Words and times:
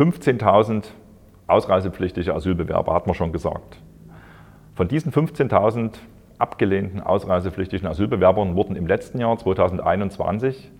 15.000 0.00 0.84
ausreisepflichtige 1.46 2.34
Asylbewerber, 2.34 2.94
hat 2.94 3.06
man 3.06 3.14
schon 3.14 3.32
gesagt. 3.32 3.82
Von 4.74 4.88
diesen 4.88 5.12
15.000 5.12 5.90
abgelehnten 6.38 7.02
ausreisepflichtigen 7.02 7.86
Asylbewerbern 7.86 8.56
wurden 8.56 8.76
im 8.76 8.86
letzten 8.86 9.20
Jahr 9.20 9.36
2021 9.36 10.70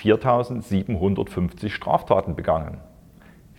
4.750 0.00 1.68
Straftaten 1.68 2.36
begangen. 2.36 2.78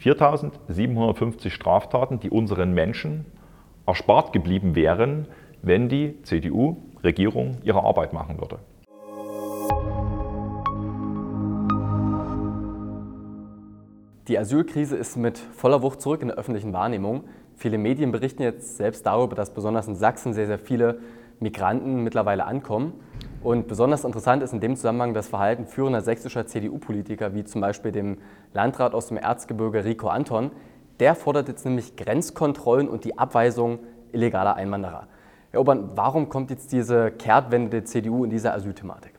4.750 0.02 1.52
Straftaten, 1.52 2.20
die 2.20 2.32
unseren 2.32 2.74
Menschen 2.74 3.28
erspart 3.86 4.34
geblieben 4.34 4.74
wären, 4.74 5.28
wenn 5.62 5.88
die 5.88 6.20
CDU-Regierung 6.24 7.60
ihre 7.62 7.84
Arbeit 7.84 8.12
machen 8.12 8.40
würde. 8.40 8.58
Die 14.28 14.40
Asylkrise 14.40 14.98
ist 14.98 15.18
mit 15.18 15.38
voller 15.38 15.84
Wucht 15.84 16.02
zurück 16.02 16.24
in 16.24 16.30
der 16.30 16.38
öffentlichen 16.38 16.74
Wahrnehmung. 16.74 17.26
Viele 17.56 17.78
Medien 17.78 18.12
berichten 18.12 18.42
jetzt 18.42 18.76
selbst 18.76 19.06
darüber, 19.06 19.36
dass 19.36 19.52
besonders 19.52 19.88
in 19.88 19.96
Sachsen 19.96 20.34
sehr, 20.34 20.48
sehr 20.48 20.58
viele 20.58 20.98
Migranten 21.40 22.04
mittlerweile 22.04 22.46
ankommen. 22.46 22.94
Und 23.44 23.68
besonders 23.68 24.04
interessant 24.04 24.42
ist 24.42 24.52
in 24.52 24.62
dem 24.62 24.76
Zusammenhang 24.76 25.14
das 25.14 25.28
Verhalten 25.28 25.68
führender 25.68 26.02
sächsischer 26.02 26.48
CDU-Politiker, 26.48 27.36
wie 27.36 27.44
zum 27.44 27.62
Beispiel 27.62 27.92
dem 27.92 28.18
Landrat 28.52 28.96
aus 28.96 29.10
dem 29.10 29.18
Erzgebirge 29.18 29.86
Rico 29.86 30.08
Anton. 30.08 30.50
Der 31.00 31.14
fordert 31.14 31.48
jetzt 31.48 31.64
nämlich 31.64 31.96
Grenzkontrollen 31.96 32.90
und 32.90 33.04
die 33.04 33.20
Abweisung 33.20 33.78
illegaler 34.12 34.56
Einwanderer. 34.56 35.08
Herr 35.52 35.62
Obern, 35.62 35.92
warum 35.94 36.30
kommt 36.30 36.50
jetzt 36.50 36.72
diese 36.72 37.12
Kehrtwende 37.12 37.70
der 37.70 37.86
CDU 37.86 38.24
in 38.24 38.32
dieser 38.32 38.56
Asylthematik? 38.56 39.15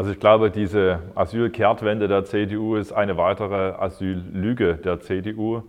Also 0.00 0.12
ich 0.12 0.18
glaube, 0.18 0.50
diese 0.50 1.00
Asylkehrtwende 1.14 2.08
der 2.08 2.24
CDU 2.24 2.76
ist 2.76 2.90
eine 2.90 3.18
weitere 3.18 3.72
Asyllüge 3.72 4.76
der 4.76 5.00
CDU. 5.00 5.64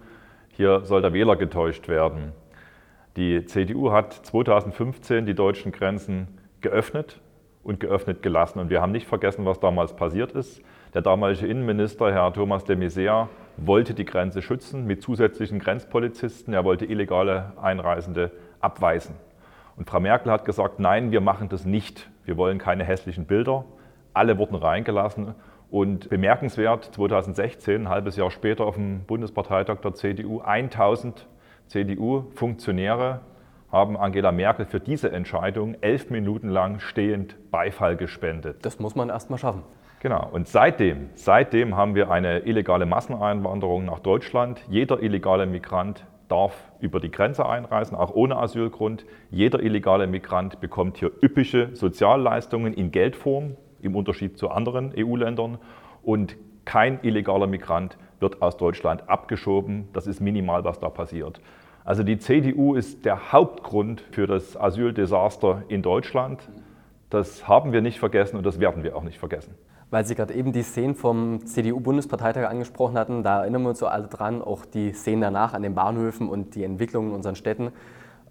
Hier 0.52 0.86
soll 0.86 1.02
der 1.02 1.12
Wähler 1.12 1.36
getäuscht 1.36 1.90
werden. 1.90 2.32
Die 3.18 3.44
CDU 3.44 3.92
hat 3.92 4.14
2015 4.14 5.26
die 5.26 5.34
deutschen 5.34 5.74
Grenzen 5.74 6.30
geöffnet 6.62 7.20
und 7.62 7.82
geöffnet 7.82 8.24
gelassen. 8.24 8.60
Und 8.60 8.70
wir 8.70 8.82
haben 8.82 8.94
nicht 8.94 9.06
vergessen, 9.06 9.44
was 9.44 9.60
damals 9.60 9.98
passiert 9.98 10.32
ist. 10.32 10.62
Der 10.94 11.02
damalige 11.02 11.46
Innenminister, 11.46 12.14
Herr 12.14 12.32
Thomas 12.32 12.64
de 12.64 12.78
Maizière, 12.78 13.28
wollte 13.58 13.94
die 13.94 14.06
Grenze 14.06 14.42
schützen 14.42 14.88
mit 14.88 15.02
zusätzlichen 15.02 15.60
Grenzpolizisten. 15.60 16.54
Er 16.54 16.64
wollte 16.64 16.86
illegale 16.86 17.52
Einreisende 17.62 18.32
abweisen. 18.62 19.14
Und 19.76 19.90
Frau 19.90 20.00
Merkel 20.00 20.32
hat 20.32 20.46
gesagt, 20.46 20.80
nein, 20.80 21.12
wir 21.12 21.20
machen 21.20 21.50
das 21.50 21.66
nicht. 21.66 22.10
Wir 22.24 22.38
wollen 22.38 22.60
keine 22.60 22.86
hässlichen 22.86 23.26
Bilder. 23.26 23.66
Alle 24.14 24.38
wurden 24.38 24.56
reingelassen. 24.56 25.36
Und 25.70 26.10
bemerkenswert, 26.10 26.86
2016, 26.94 27.84
ein 27.84 27.90
halbes 27.90 28.18
Jahr 28.18 28.30
später 28.30 28.66
auf 28.66 28.76
dem 28.76 29.06
Bundesparteitag 29.06 29.80
der 29.80 29.94
CDU, 29.94 30.42
1000 30.42 31.28
CDU-Funktionäre 31.68 33.22
haben 33.72 33.96
Angela 33.96 34.34
Merkel 34.34 34.66
für 34.66 34.82
diese 34.82 35.12
Entscheidung 35.12 35.76
elf 35.80 36.10
Minuten 36.10 36.50
lang 36.50 36.80
stehend 36.80 37.38
Beifall 37.52 37.96
gespendet. 37.96 38.66
Das 38.66 38.80
muss 38.80 38.96
man 38.96 39.08
erst 39.10 39.30
mal 39.30 39.38
schaffen. 39.38 39.64
Genau. 40.02 40.28
Und 40.32 40.48
seitdem, 40.48 41.10
seitdem 41.14 41.78
haben 41.78 41.96
wir 41.96 42.12
eine 42.12 42.40
illegale 42.40 42.86
Masseneinwanderung 42.86 43.86
nach 43.86 44.00
Deutschland. 44.00 44.62
Jeder 44.68 45.02
illegale 45.02 45.46
Migrant 45.46 46.06
darf 46.28 46.72
über 46.80 47.00
die 47.00 47.12
Grenze 47.12 47.48
einreisen, 47.48 47.96
auch 47.96 48.14
ohne 48.14 48.38
Asylgrund. 48.38 49.06
Jeder 49.30 49.62
illegale 49.62 50.08
Migrant 50.08 50.60
bekommt 50.60 50.98
hier 50.98 51.12
üppige 51.22 51.70
Sozialleistungen 51.74 52.74
in 52.74 52.92
Geldform, 52.92 53.58
im 53.84 53.96
Unterschied 53.96 54.38
zu 54.38 54.50
anderen 54.50 54.94
EU-Ländern. 54.98 55.58
Und 56.04 56.38
kein 56.66 57.00
illegaler 57.04 57.48
Migrant 57.48 57.98
wird 58.20 58.42
aus 58.42 58.58
Deutschland 58.58 59.10
abgeschoben. 59.10 59.88
Das 59.94 60.08
ist 60.08 60.22
minimal, 60.22 60.64
was 60.64 60.80
da 60.80 60.90
passiert. 60.90 61.42
Also 61.84 62.04
die 62.04 62.20
CDU 62.20 62.76
ist 62.76 63.06
der 63.06 63.32
Hauptgrund 63.32 64.02
für 64.12 64.28
das 64.28 64.56
Asyldesaster 64.56 65.64
in 65.68 65.82
Deutschland. 65.82 66.48
Das 67.10 67.48
haben 67.48 67.74
wir 67.74 67.82
nicht 67.82 68.00
vergessen 68.00 68.38
und 68.38 68.46
das 68.46 68.60
werden 68.60 68.84
wir 68.84 68.96
auch 68.96 69.04
nicht 69.04 69.18
vergessen. 69.18 69.56
Weil 69.90 70.06
Sie 70.06 70.16
gerade 70.16 70.34
eben 70.34 70.54
die 70.54 70.64
Szenen 70.64 70.96
vom 70.96 71.46
CDU-Bundesparteitag 71.46 72.48
angesprochen 72.48 72.98
hatten, 72.98 73.24
da 73.24 73.42
erinnern 73.42 73.64
wir 73.64 73.70
uns 73.70 73.80
so 73.80 73.88
alle 73.88 74.08
dran, 74.08 74.42
auch 74.42 74.66
die 74.66 74.94
Szenen 74.94 75.22
danach 75.22 75.54
an 75.54 75.64
den 75.64 75.76
Bahnhöfen 75.76 76.30
und 76.30 76.56
die 76.56 76.64
Entwicklung 76.64 77.10
in 77.10 77.14
unseren 77.14 77.36
Städten. 77.36 77.72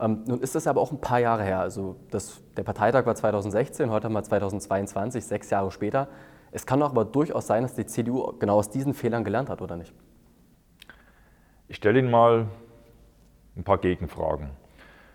Ähm, 0.01 0.25
nun 0.27 0.41
ist 0.41 0.55
das 0.55 0.67
aber 0.67 0.81
auch 0.81 0.93
ein 0.93 1.01
paar 1.01 1.21
Jahre 1.21 1.45
her. 1.45 1.61
Also 1.61 1.97
das, 2.11 2.43
der 2.57 2.63
Parteitag 2.63 3.05
war 3.07 3.15
2016, 3.15 3.91
heute 3.91 4.07
haben 4.07 4.15
wir 4.15 4.23
2022, 4.23 5.25
sechs 5.25 5.51
Jahre 5.51 5.71
später. 5.71 6.09
Es 6.53 6.67
kann 6.67 6.81
doch 6.81 6.91
aber 6.91 7.05
durchaus 7.05 7.47
sein, 7.47 7.63
dass 7.63 7.75
die 7.75 7.87
CDU 7.87 8.33
genau 8.39 8.57
aus 8.57 8.71
diesen 8.71 8.95
Fehlern 8.95 9.25
gelernt 9.25 9.51
hat, 9.51 9.63
oder 9.63 9.77
nicht? 9.77 9.93
Ich 11.69 11.77
stelle 11.77 11.99
Ihnen 12.01 12.11
mal 12.11 12.49
ein 13.57 13.63
paar 13.63 13.79
Gegenfragen. 13.79 14.51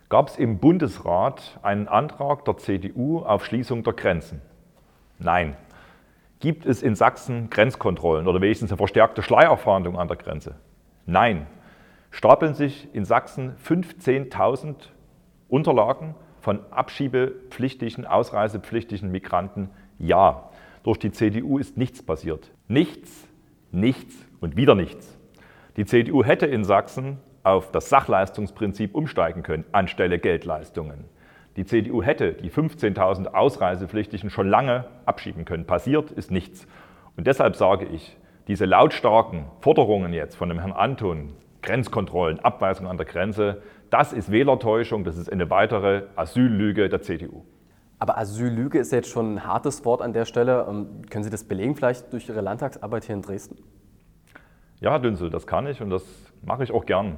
Gab 0.08 0.30
es 0.30 0.38
im 0.38 0.60
Bundesrat 0.60 1.60
einen 1.64 1.88
Antrag 1.88 2.46
der 2.46 2.58
CDU 2.58 3.20
auf 3.20 3.44
Schließung 3.44 3.84
der 3.84 3.94
Grenzen? 3.94 4.42
Nein. 5.18 5.58
Gibt 6.40 6.66
es 6.66 6.84
in 6.84 6.96
Sachsen 6.96 7.50
Grenzkontrollen 7.50 8.28
oder 8.28 8.40
wenigstens 8.40 8.72
eine 8.72 8.78
verstärkte 8.78 9.24
Schleierfahndung 9.24 9.98
an 9.98 10.08
der 10.08 10.18
Grenze? 10.18 10.56
Nein. 11.06 11.48
Stapeln 12.16 12.54
sich 12.54 12.88
in 12.94 13.04
Sachsen 13.04 13.58
15.000 13.58 14.76
Unterlagen 15.50 16.16
von 16.40 16.62
abschiebepflichtigen, 16.72 18.06
ausreisepflichtigen 18.06 19.12
Migranten? 19.12 19.70
Ja. 20.00 20.50
Durch 20.84 20.98
die 20.98 21.12
CDU 21.12 21.58
ist 21.58 21.76
nichts 21.76 22.02
passiert. 22.02 22.54
Nichts, 22.70 23.28
nichts 23.74 24.16
und 24.40 24.56
wieder 24.56 24.76
nichts. 24.76 25.20
Die 25.76 25.84
CDU 25.84 26.24
hätte 26.24 26.46
in 26.46 26.64
Sachsen 26.64 27.18
auf 27.44 27.70
das 27.72 27.90
Sachleistungsprinzip 27.90 28.96
umsteigen 28.96 29.44
können, 29.44 29.66
anstelle 29.74 30.18
Geldleistungen. 30.18 31.04
Die 31.58 31.66
CDU 31.66 32.02
hätte 32.02 32.32
die 32.32 32.50
15.000 32.50 33.34
Ausreisepflichtigen 33.34 34.30
schon 34.30 34.48
lange 34.48 34.86
abschieben 35.06 35.44
können. 35.44 35.68
Passiert 35.68 36.12
ist 36.12 36.32
nichts. 36.32 36.66
Und 37.18 37.28
deshalb 37.28 37.58
sage 37.58 37.86
ich, 37.88 38.16
diese 38.48 38.64
lautstarken 38.64 39.48
Forderungen 39.60 40.14
jetzt 40.14 40.36
von 40.36 40.48
dem 40.48 40.60
Herrn 40.60 40.72
Anton, 40.72 41.34
Grenzkontrollen, 41.66 42.40
Abweisung 42.40 42.88
an 42.88 42.98
der 42.98 43.06
Grenze, 43.06 43.62
das 43.90 44.14
ist 44.14 44.32
Wählertäuschung, 44.32 45.04
das 45.04 45.18
ist 45.18 45.32
eine 45.32 45.50
weitere 45.50 46.04
Asyllüge 46.16 46.88
der 46.88 47.02
CDU. 47.02 47.44
Aber 48.00 48.18
Asyllüge 48.18 48.80
ist 48.80 48.92
jetzt 48.92 49.10
schon 49.10 49.36
ein 49.36 49.46
hartes 49.46 49.84
Wort 49.84 50.02
an 50.02 50.14
der 50.14 50.26
Stelle. 50.26 50.66
Ähm, 50.70 51.02
können 51.10 51.24
Sie 51.24 51.30
das 51.30 51.44
belegen, 51.44 51.76
vielleicht 51.76 52.12
durch 52.14 52.30
Ihre 52.30 52.42
Landtagsarbeit 52.42 53.06
hier 53.06 53.16
in 53.16 53.22
Dresden? 53.22 53.58
Ja, 54.80 54.92
Herr 54.92 55.00
Dünzel, 55.00 55.30
das 55.30 55.48
kann 55.48 55.68
ich 55.68 55.82
und 55.82 55.90
das 55.90 56.04
mache 56.42 56.64
ich 56.64 56.72
auch 56.72 56.86
gern. 56.86 57.18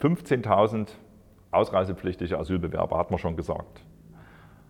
15.000 0.00 0.88
ausreisepflichtige 1.50 2.38
Asylbewerber, 2.38 2.98
hat 2.98 3.10
man 3.10 3.18
schon 3.18 3.36
gesagt. 3.36 3.84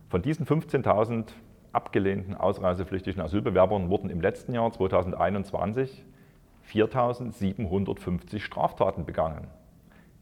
Von 0.09 0.22
diesen 0.22 0.47
15.000 0.47 1.28
abgelehnten 1.72 2.34
ausreisepflichtigen 2.34 3.22
Asylbewerbern 3.22 3.89
wurden 3.89 4.11
im 4.11 4.21
letzten 4.21 4.55
Jahr 4.55 4.71
2021 4.71 6.05
4.750 6.71 8.41
Straftaten 8.41 9.05
begangen. 9.05 9.49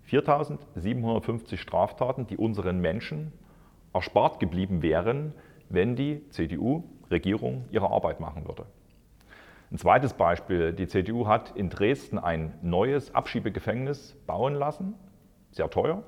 4.750 0.08 1.56
Straftaten, 1.56 2.26
die 2.26 2.36
unseren 2.36 2.80
Menschen 2.80 3.32
erspart 3.92 4.40
geblieben 4.40 4.82
wären, 4.82 5.34
wenn 5.68 5.96
die 5.96 6.28
CDU-Regierung 6.30 7.66
ihre 7.70 7.90
Arbeit 7.90 8.20
machen 8.20 8.46
würde. 8.46 8.66
Ein 9.70 9.78
zweites 9.78 10.14
Beispiel, 10.14 10.72
die 10.72 10.88
CDU 10.88 11.28
hat 11.28 11.52
in 11.54 11.70
Dresden 11.70 12.18
ein 12.18 12.54
neues 12.60 13.14
Abschiebegefängnis 13.14 14.16
bauen 14.26 14.54
lassen, 14.54 14.94
sehr 15.52 15.70
teuer. 15.70 16.02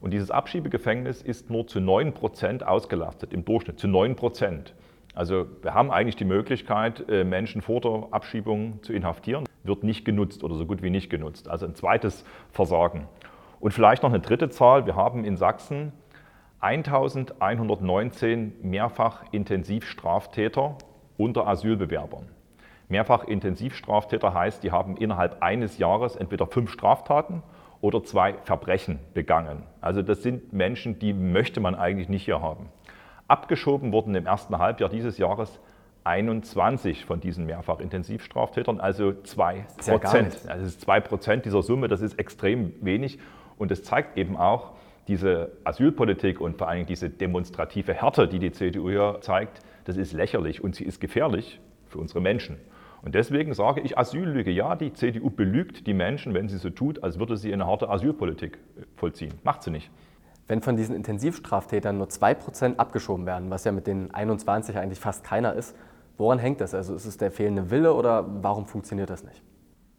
Und 0.00 0.12
dieses 0.12 0.30
Abschiebegefängnis 0.30 1.20
ist 1.20 1.50
nur 1.50 1.66
zu 1.66 1.80
9 1.80 2.14
Prozent 2.14 2.66
ausgelastet, 2.66 3.34
im 3.34 3.44
Durchschnitt 3.44 3.78
zu 3.78 3.88
9 3.88 4.16
Prozent. 4.16 4.74
Also 5.14 5.46
wir 5.62 5.74
haben 5.74 5.90
eigentlich 5.90 6.16
die 6.16 6.24
Möglichkeit, 6.24 7.08
äh, 7.08 7.24
Menschen 7.24 7.60
vor 7.60 7.80
der 7.80 8.08
Abschiebung 8.10 8.82
zu 8.82 8.92
inhaftieren. 8.92 9.44
Wird 9.64 9.82
nicht 9.82 10.04
genutzt 10.04 10.44
oder 10.44 10.54
so 10.54 10.66
gut 10.66 10.82
wie 10.82 10.90
nicht 10.90 11.10
genutzt. 11.10 11.48
Also 11.48 11.66
ein 11.66 11.74
zweites 11.74 12.24
Versagen. 12.52 13.08
Und 13.60 13.72
vielleicht 13.72 14.02
noch 14.02 14.10
eine 14.10 14.20
dritte 14.20 14.50
Zahl. 14.50 14.86
Wir 14.86 14.94
haben 14.94 15.24
in 15.24 15.36
Sachsen 15.36 15.92
1119 16.60 18.52
Mehrfach-Intensivstraftäter 18.62 20.76
unter 21.16 21.46
Asylbewerbern. 21.46 22.28
Mehrfach-Intensivstraftäter 22.88 24.34
heißt, 24.34 24.62
die 24.62 24.70
haben 24.70 24.96
innerhalb 24.96 25.42
eines 25.42 25.78
Jahres 25.78 26.16
entweder 26.16 26.46
fünf 26.46 26.70
Straftaten 26.70 27.42
oder 27.80 28.02
zwei 28.02 28.34
Verbrechen 28.44 28.98
begangen. 29.12 29.64
Also 29.80 30.02
das 30.02 30.22
sind 30.22 30.52
Menschen, 30.52 30.98
die 30.98 31.12
möchte 31.12 31.60
man 31.60 31.74
eigentlich 31.74 32.08
nicht 32.08 32.24
hier 32.24 32.40
haben. 32.40 32.68
Abgeschoben 33.28 33.92
wurden 33.92 34.14
im 34.14 34.26
ersten 34.26 34.58
Halbjahr 34.58 34.88
dieses 34.88 35.18
Jahres 35.18 35.60
21 36.04 37.04
von 37.04 37.20
diesen 37.20 37.46
Mehrfach-Intensivstraftätern, 37.46 38.78
also 38.80 39.14
2 39.22 39.66
Prozent. 39.76 40.38
Ja 40.46 40.56
das 40.56 40.66
ist 40.66 40.80
2 40.82 41.00
Prozent 41.00 41.44
dieser 41.44 41.62
Summe, 41.62 41.88
das 41.88 42.00
ist 42.00 42.18
extrem 42.18 42.74
wenig. 42.80 43.18
Und 43.56 43.70
es 43.70 43.82
zeigt 43.82 44.18
eben 44.18 44.36
auch, 44.36 44.72
diese 45.08 45.52
Asylpolitik 45.64 46.40
und 46.40 46.56
vor 46.56 46.68
allem 46.68 46.86
diese 46.86 47.10
demonstrative 47.10 47.92
Härte, 47.92 48.26
die 48.26 48.38
die 48.38 48.52
CDU 48.52 48.88
hier 48.88 49.18
zeigt, 49.20 49.60
das 49.84 49.96
ist 49.96 50.12
lächerlich 50.12 50.64
und 50.64 50.74
sie 50.74 50.84
ist 50.84 51.00
gefährlich 51.00 51.60
für 51.88 51.98
unsere 51.98 52.20
Menschen. 52.20 52.58
Und 53.02 53.14
deswegen 53.14 53.52
sage 53.52 53.82
ich 53.82 53.98
Asyllüge. 53.98 54.50
Ja, 54.50 54.76
die 54.76 54.94
CDU 54.94 55.28
belügt 55.28 55.86
die 55.86 55.92
Menschen, 55.92 56.32
wenn 56.32 56.48
sie 56.48 56.56
so 56.56 56.70
tut, 56.70 57.02
als 57.02 57.18
würde 57.18 57.36
sie 57.36 57.52
eine 57.52 57.66
harte 57.66 57.90
Asylpolitik 57.90 58.56
äh, 58.56 58.82
vollziehen. 58.96 59.34
Macht 59.42 59.62
sie 59.62 59.70
nicht. 59.70 59.90
Wenn 60.48 60.62
von 60.62 60.76
diesen 60.76 60.96
Intensivstraftätern 60.96 61.98
nur 61.98 62.06
2% 62.06 62.76
abgeschoben 62.76 63.26
werden, 63.26 63.50
was 63.50 63.64
ja 63.64 63.72
mit 63.72 63.86
den 63.86 64.12
21 64.12 64.78
eigentlich 64.78 65.00
fast 65.00 65.22
keiner 65.22 65.52
ist, 65.52 65.76
woran 66.16 66.38
hängt 66.38 66.60
das? 66.60 66.74
Also 66.74 66.94
ist 66.94 67.06
es 67.06 67.16
der 67.16 67.30
fehlende 67.30 67.70
Wille 67.70 67.94
oder 67.94 68.24
warum 68.42 68.66
funktioniert 68.66 69.10
das 69.10 69.24
nicht? 69.24 69.42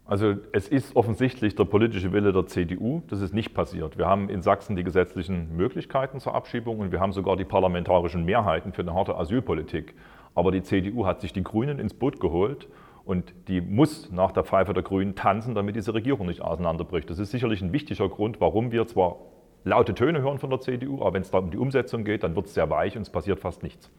Also 0.07 0.35
es 0.51 0.67
ist 0.67 0.95
offensichtlich 0.95 1.55
der 1.55 1.65
politische 1.65 2.13
Wille 2.13 2.31
der 2.31 2.45
CDU, 2.45 3.01
das 3.07 3.21
ist 3.21 3.33
nicht 3.33 3.55
passiert. 3.55 3.97
Wir 3.97 4.05
haben 4.05 4.29
in 4.29 4.43
Sachsen 4.43 4.75
die 4.75 4.83
gesetzlichen 4.83 5.55
Möglichkeiten 5.57 6.19
zur 6.19 6.35
Abschiebung 6.35 6.79
und 6.79 6.91
wir 6.91 6.99
haben 6.99 7.11
sogar 7.11 7.35
die 7.37 7.43
parlamentarischen 7.43 8.23
Mehrheiten 8.23 8.71
für 8.71 8.83
eine 8.83 8.93
harte 8.93 9.15
Asylpolitik. 9.15 9.95
Aber 10.35 10.51
die 10.51 10.61
CDU 10.61 11.07
hat 11.07 11.21
sich 11.21 11.33
die 11.33 11.43
Grünen 11.43 11.79
ins 11.79 11.95
Boot 11.95 12.19
geholt 12.19 12.67
und 13.03 13.33
die 13.47 13.61
muss 13.61 14.11
nach 14.11 14.31
der 14.31 14.43
Pfeife 14.43 14.73
der 14.73 14.83
Grünen 14.83 15.15
tanzen, 15.15 15.55
damit 15.55 15.75
diese 15.75 15.95
Regierung 15.95 16.27
nicht 16.27 16.41
auseinanderbricht. 16.41 17.09
Das 17.09 17.17
ist 17.17 17.31
sicherlich 17.31 17.63
ein 17.63 17.73
wichtiger 17.73 18.07
Grund, 18.07 18.39
warum 18.39 18.71
wir 18.71 18.85
zwar 18.85 19.17
laute 19.63 19.95
Töne 19.95 20.21
hören 20.21 20.37
von 20.37 20.51
der 20.51 20.59
CDU, 20.59 21.01
aber 21.01 21.13
wenn 21.13 21.23
es 21.23 21.31
da 21.31 21.39
um 21.39 21.49
die 21.49 21.57
Umsetzung 21.57 22.03
geht, 22.03 22.21
dann 22.21 22.35
wird 22.35 22.45
es 22.45 22.53
sehr 22.53 22.69
weich 22.69 22.95
und 22.95 23.01
es 23.01 23.09
passiert 23.09 23.39
fast 23.39 23.63
nichts. 23.63 23.89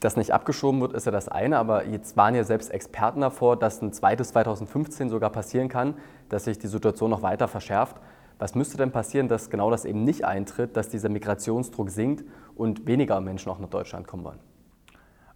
Dass 0.00 0.16
nicht 0.16 0.32
abgeschoben 0.32 0.80
wird, 0.80 0.92
ist 0.92 1.06
ja 1.06 1.12
das 1.12 1.28
eine, 1.28 1.58
aber 1.58 1.86
jetzt 1.86 2.16
waren 2.16 2.34
ja 2.34 2.44
selbst 2.44 2.70
Experten 2.70 3.22
davor, 3.22 3.56
dass 3.56 3.80
ein 3.80 3.92
zweites 3.92 4.28
2015 4.28 5.08
sogar 5.08 5.30
passieren 5.30 5.68
kann, 5.68 5.94
dass 6.28 6.44
sich 6.44 6.58
die 6.58 6.66
Situation 6.66 7.10
noch 7.10 7.22
weiter 7.22 7.48
verschärft. 7.48 7.96
Was 8.38 8.54
müsste 8.54 8.76
denn 8.76 8.92
passieren, 8.92 9.28
dass 9.28 9.48
genau 9.48 9.70
das 9.70 9.86
eben 9.86 10.04
nicht 10.04 10.24
eintritt, 10.26 10.76
dass 10.76 10.90
dieser 10.90 11.08
Migrationsdruck 11.08 11.88
sinkt 11.88 12.24
und 12.54 12.86
weniger 12.86 13.20
Menschen 13.22 13.50
auch 13.50 13.58
nach 13.58 13.70
Deutschland 13.70 14.06
kommen 14.06 14.24
wollen? 14.24 14.38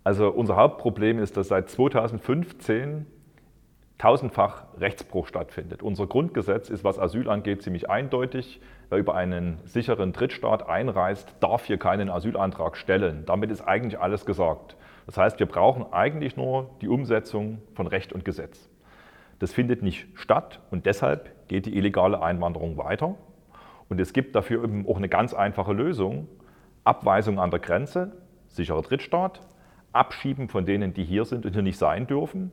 Also 0.04 0.28
unser 0.28 0.56
Hauptproblem 0.56 1.18
ist, 1.18 1.36
dass 1.38 1.48
seit 1.48 1.70
2015 1.70 3.06
tausendfach 4.00 4.64
Rechtsbruch 4.78 5.26
stattfindet. 5.26 5.82
Unser 5.82 6.06
Grundgesetz 6.06 6.70
ist, 6.70 6.84
was 6.84 6.98
Asyl 6.98 7.28
angeht, 7.28 7.60
ziemlich 7.60 7.90
eindeutig. 7.90 8.58
Wer 8.88 8.96
über 8.96 9.14
einen 9.14 9.58
sicheren 9.66 10.14
Drittstaat 10.14 10.66
einreist, 10.66 11.34
darf 11.40 11.66
hier 11.66 11.76
keinen 11.76 12.08
Asylantrag 12.08 12.78
stellen. 12.78 13.24
Damit 13.26 13.50
ist 13.50 13.60
eigentlich 13.60 14.00
alles 14.00 14.24
gesagt. 14.24 14.74
Das 15.04 15.18
heißt, 15.18 15.38
wir 15.38 15.44
brauchen 15.44 15.92
eigentlich 15.92 16.34
nur 16.38 16.70
die 16.80 16.88
Umsetzung 16.88 17.60
von 17.74 17.86
Recht 17.86 18.14
und 18.14 18.24
Gesetz. 18.24 18.70
Das 19.38 19.52
findet 19.52 19.82
nicht 19.82 20.06
statt 20.14 20.60
und 20.70 20.86
deshalb 20.86 21.46
geht 21.48 21.66
die 21.66 21.76
illegale 21.76 22.22
Einwanderung 22.22 22.78
weiter. 22.78 23.16
Und 23.90 24.00
es 24.00 24.14
gibt 24.14 24.34
dafür 24.34 24.64
eben 24.64 24.88
auch 24.88 24.96
eine 24.96 25.10
ganz 25.10 25.34
einfache 25.34 25.74
Lösung. 25.74 26.26
Abweisung 26.84 27.38
an 27.38 27.50
der 27.50 27.60
Grenze, 27.60 28.12
sicherer 28.48 28.80
Drittstaat, 28.80 29.42
abschieben 29.92 30.48
von 30.48 30.64
denen, 30.64 30.94
die 30.94 31.04
hier 31.04 31.26
sind 31.26 31.44
und 31.44 31.52
hier 31.52 31.60
nicht 31.60 31.76
sein 31.76 32.06
dürfen. 32.06 32.50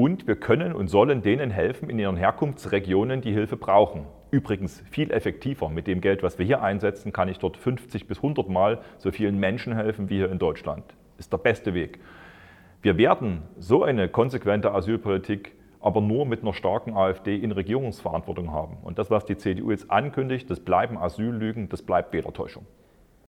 Und 0.00 0.26
wir 0.26 0.36
können 0.36 0.72
und 0.72 0.88
sollen 0.88 1.20
denen 1.20 1.50
helfen 1.50 1.90
in 1.90 1.98
ihren 1.98 2.16
Herkunftsregionen, 2.16 3.20
die 3.20 3.34
Hilfe 3.34 3.58
brauchen. 3.58 4.06
Übrigens 4.30 4.82
viel 4.90 5.10
effektiver. 5.10 5.68
Mit 5.68 5.86
dem 5.86 6.00
Geld, 6.00 6.22
was 6.22 6.38
wir 6.38 6.46
hier 6.46 6.62
einsetzen, 6.62 7.12
kann 7.12 7.28
ich 7.28 7.38
dort 7.38 7.58
50 7.58 8.08
bis 8.08 8.16
100 8.16 8.48
Mal 8.48 8.80
so 8.96 9.10
vielen 9.10 9.38
Menschen 9.38 9.74
helfen 9.74 10.08
wie 10.08 10.16
hier 10.16 10.32
in 10.32 10.38
Deutschland. 10.38 10.84
Ist 11.18 11.34
der 11.34 11.36
beste 11.36 11.74
Weg. 11.74 11.98
Wir 12.80 12.96
werden 12.96 13.42
so 13.58 13.82
eine 13.84 14.08
konsequente 14.08 14.72
Asylpolitik 14.72 15.52
aber 15.80 16.00
nur 16.00 16.24
mit 16.24 16.40
einer 16.40 16.54
starken 16.54 16.94
AfD 16.96 17.36
in 17.36 17.52
Regierungsverantwortung 17.52 18.52
haben. 18.52 18.78
Und 18.82 18.98
das, 18.98 19.10
was 19.10 19.26
die 19.26 19.36
CDU 19.36 19.70
jetzt 19.70 19.90
ankündigt, 19.90 20.48
das 20.48 20.60
bleiben 20.60 20.96
Asyllügen, 20.96 21.68
das 21.68 21.82
bleibt 21.82 22.14
Wählertäuschung. 22.14 22.64